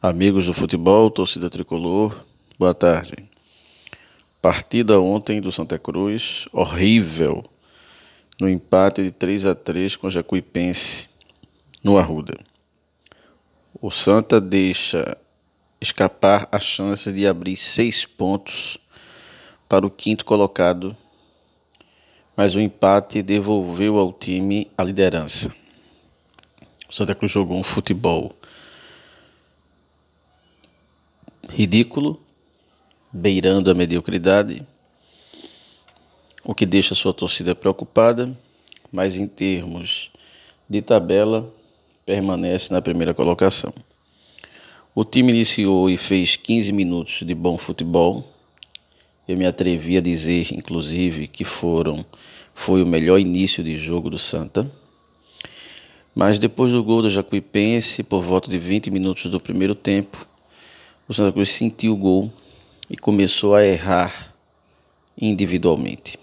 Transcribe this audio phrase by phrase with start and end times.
[0.00, 2.24] Amigos do futebol, torcida tricolor,
[2.56, 3.16] boa tarde.
[4.40, 7.44] Partida ontem do Santa Cruz, horrível,
[8.40, 11.08] no empate de 3 a 3 com o Jacuipense
[11.82, 12.38] no Arruda.
[13.82, 15.18] O Santa deixa
[15.80, 18.78] escapar a chance de abrir seis pontos
[19.68, 20.96] para o quinto colocado,
[22.36, 25.52] mas o empate devolveu ao time a liderança.
[26.88, 28.32] O Santa Cruz jogou um futebol
[31.58, 32.16] ridículo,
[33.12, 34.62] beirando a mediocridade,
[36.44, 38.30] o que deixa sua torcida preocupada,
[38.92, 40.12] mas em termos
[40.70, 41.52] de tabela,
[42.06, 43.74] permanece na primeira colocação.
[44.94, 48.24] O time iniciou e fez 15 minutos de bom futebol.
[49.26, 52.06] Eu me atrevi a dizer, inclusive, que foram
[52.54, 54.64] foi o melhor início de jogo do Santa.
[56.14, 60.24] Mas depois do gol do Jacuipense, por volta de 20 minutos do primeiro tempo,
[61.08, 62.30] o Santa Cruz sentiu o gol
[62.90, 64.34] e começou a errar
[65.18, 66.18] individualmente.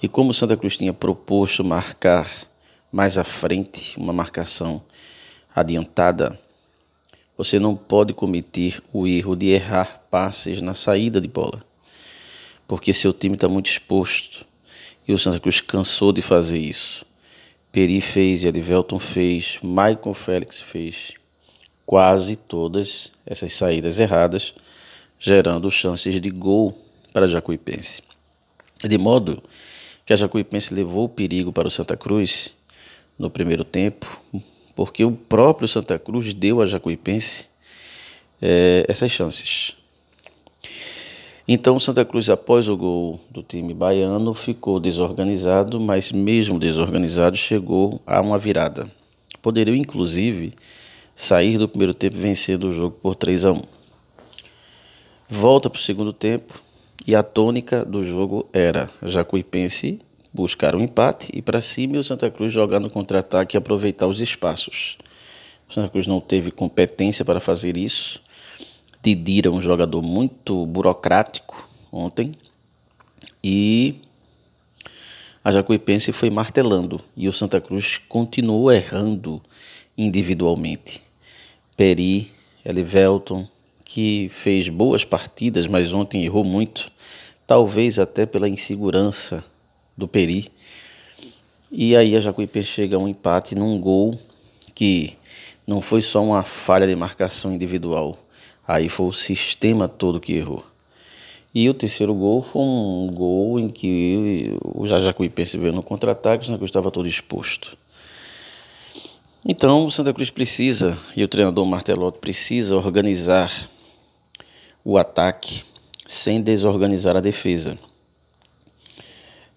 [0.00, 2.30] E como o Santa Cruz tinha proposto marcar
[2.92, 4.80] mais à frente, uma marcação
[5.56, 6.38] adiantada,
[7.36, 11.60] você não pode cometer o erro de errar passes na saída de bola,
[12.68, 14.46] porque seu time está muito exposto
[15.06, 17.04] e o Santa Cruz cansou de fazer isso.
[17.72, 21.19] Peri fez, Edivelton fez, Maicon Félix fez
[21.90, 24.54] quase todas essas saídas erradas,
[25.18, 26.72] gerando chances de gol
[27.12, 28.00] para a Jacuipense.
[28.84, 29.42] De modo
[30.06, 32.52] que a Jacuipense levou o perigo para o Santa Cruz
[33.18, 34.06] no primeiro tempo,
[34.76, 37.48] porque o próprio Santa Cruz deu a Jacuipense
[38.40, 39.74] é, essas chances.
[41.48, 47.36] Então o Santa Cruz, após o gol do time baiano, ficou desorganizado, mas mesmo desorganizado
[47.36, 48.88] chegou a uma virada.
[49.42, 50.54] Poderia, inclusive,
[51.20, 53.62] sair do primeiro tempo vencendo o jogo por 3 a 1.
[55.28, 56.58] Volta para o segundo tempo
[57.06, 60.00] e a tônica do jogo era Jacuipense
[60.32, 64.18] buscar um empate e para cima o Santa Cruz jogar no contra-ataque e aproveitar os
[64.18, 64.96] espaços.
[65.68, 68.18] O Santa Cruz não teve competência para fazer isso.
[69.02, 72.34] Didira, um jogador muito burocrático ontem.
[73.44, 73.96] E
[75.44, 79.40] a Jacuipense foi martelando e o Santa Cruz continuou errando
[79.98, 81.09] individualmente.
[81.80, 82.30] Peri,
[82.62, 83.48] Elivelton,
[83.86, 86.92] que fez boas partidas, mas ontem errou muito,
[87.46, 89.42] talvez até pela insegurança
[89.96, 90.52] do Peri.
[91.72, 94.14] E aí a Jacuipense chega a um empate num gol
[94.74, 95.14] que
[95.66, 98.14] não foi só uma falha de marcação individual,
[98.68, 100.62] aí foi o sistema todo que errou.
[101.54, 106.58] E o terceiro gol foi um gol em que o Jacuipense veio no contra-ataque, Santa
[106.58, 107.74] Cruz estava todo exposto.
[109.44, 113.70] Então, o Santa Cruz precisa, e o treinador Martelotti precisa organizar
[114.84, 115.62] o ataque
[116.06, 117.78] sem desorganizar a defesa.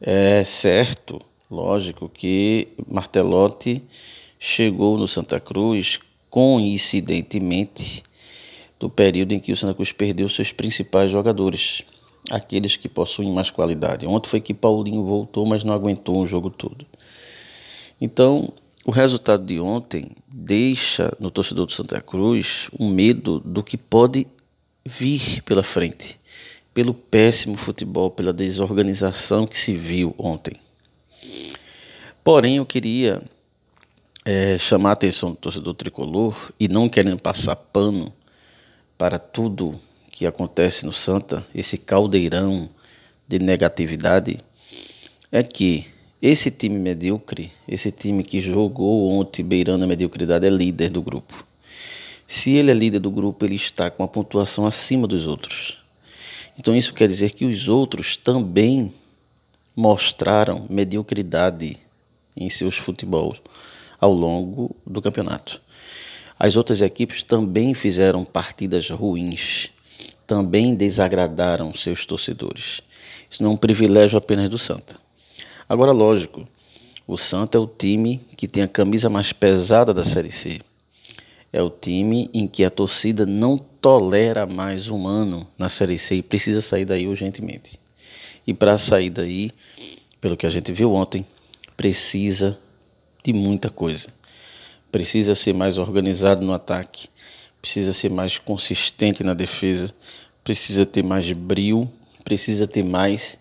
[0.00, 1.20] É certo,
[1.50, 3.82] lógico, que Martelotti
[4.38, 5.98] chegou no Santa Cruz
[6.30, 8.02] coincidentemente
[8.78, 11.82] do período em que o Santa Cruz perdeu seus principais jogadores,
[12.30, 14.06] aqueles que possuem mais qualidade.
[14.06, 16.84] Ontem foi que Paulinho voltou, mas não aguentou o jogo todo.
[18.00, 18.52] Então,
[18.84, 24.26] o resultado de ontem deixa no torcedor do Santa Cruz um medo do que pode
[24.84, 26.18] vir pela frente,
[26.74, 30.54] pelo péssimo futebol, pela desorganização que se viu ontem.
[32.22, 33.22] Porém, eu queria
[34.24, 38.12] é, chamar a atenção do torcedor tricolor e não querendo passar pano
[38.98, 39.80] para tudo
[40.10, 42.68] que acontece no Santa, esse caldeirão
[43.26, 44.38] de negatividade,
[45.32, 45.86] é que
[46.26, 51.44] esse time medíocre, esse time que jogou ontem beirando a mediocridade, é líder do grupo.
[52.26, 55.76] Se ele é líder do grupo, ele está com uma pontuação acima dos outros.
[56.58, 58.90] Então isso quer dizer que os outros também
[59.76, 61.76] mostraram mediocridade
[62.34, 63.36] em seus futebol
[64.00, 65.60] ao longo do campeonato.
[66.38, 69.68] As outras equipes também fizeram partidas ruins,
[70.26, 72.80] também desagradaram seus torcedores.
[73.30, 75.03] Isso não é um privilégio apenas do Santa.
[75.68, 76.46] Agora, lógico,
[77.06, 80.60] o Santa é o time que tem a camisa mais pesada da Série C.
[81.52, 86.22] É o time em que a torcida não tolera mais humano na Série C e
[86.22, 87.78] precisa sair daí urgentemente.
[88.46, 89.50] E para sair daí,
[90.20, 91.24] pelo que a gente viu ontem,
[91.76, 92.58] precisa
[93.22, 94.08] de muita coisa.
[94.92, 97.08] Precisa ser mais organizado no ataque,
[97.62, 99.92] precisa ser mais consistente na defesa,
[100.42, 101.90] precisa ter mais brio,
[102.22, 103.38] precisa ter mais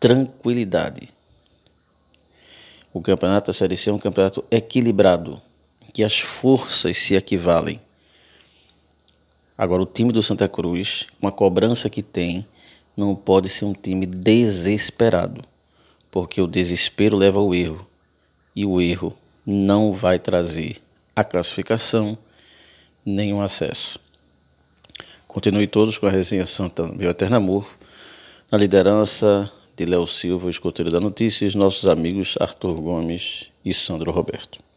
[0.00, 1.08] tranquilidade.
[2.92, 5.40] O campeonato da Série C é um campeonato equilibrado,
[5.92, 7.80] que as forças se equivalem.
[9.56, 12.46] Agora, o time do Santa Cruz, uma cobrança que tem,
[12.96, 15.42] não pode ser um time desesperado,
[16.10, 17.86] porque o desespero leva ao erro
[18.54, 19.16] e o erro
[19.46, 20.76] não vai trazer
[21.14, 22.16] a classificação
[23.04, 24.00] nem o acesso.
[25.26, 27.68] Continue todos com a resenha Santa Meu Eterno Amor,
[28.50, 34.67] na liderança de Léo Silva, escoteiro da Notícias, nossos amigos Arthur Gomes e Sandro Roberto.